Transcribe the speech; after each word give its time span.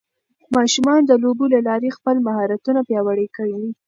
ماشومان 0.55 1.01
د 1.05 1.11
لوبو 1.23 1.45
له 1.53 1.59
لارې 1.67 1.95
خپل 1.97 2.15
مهارتونه 2.27 2.79
پیاوړي 2.89 3.27
کوي. 3.35 3.65